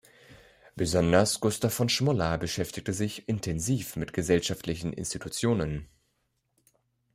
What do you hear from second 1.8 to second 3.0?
Schmoller beschäftigte